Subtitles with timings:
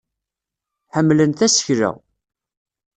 [0.95, 1.91] Ḥemmlen tasekla.